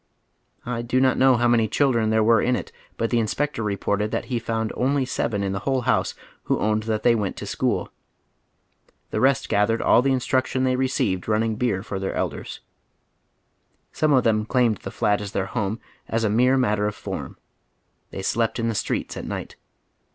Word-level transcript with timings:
I 0.65 0.81
do 0.81 0.99
not 0.99 1.15
know 1.19 1.35
how 1.37 1.47
many 1.47 1.67
children 1.67 2.09
there 2.09 2.23
were 2.23 2.41
in 2.41 2.55
it, 2.55 2.71
but 2.97 3.11
the 3.11 3.19
inspector 3.19 3.61
reported 3.61 4.09
that 4.09 4.25
he 4.33 4.39
found 4.39 4.73
only 4.75 5.05
seven 5.05 5.43
in 5.43 5.51
the 5.53 5.59
whole 5.59 5.81
house 5.81 6.15
who 6.45 6.57
owned 6.57 6.81
that 6.89 7.03
they 7.03 7.13
went 7.13 7.35
to 7.37 7.45
school. 7.45 7.91
The 9.11 9.19
rest 9.21 9.47
gathered 9.47 9.79
all 9.79 10.01
the 10.01 10.11
instruction 10.11 10.63
they 10.63 10.75
received 10.75 11.27
run 11.27 11.41
ning 11.41 11.53
for 11.53 11.59
beer 11.59 11.83
for 11.83 11.99
their 11.99 12.15
elders. 12.15 12.61
Some 13.91 14.11
of 14.11 14.23
them 14.23 14.43
claimed 14.47 14.77
the 14.77 14.89
"flat 14.89 15.21
"as 15.21 15.33
their 15.33 15.45
home 15.45 15.79
as 16.07 16.23
a 16.23 16.31
mere 16.31 16.57
matter 16.57 16.87
of 16.87 16.95
form. 16.95 17.37
They 18.09 18.23
slept 18.23 18.57
in 18.57 18.69
the 18.69 18.73
streets 18.73 19.15
at 19.17 19.25
night. 19.27 19.55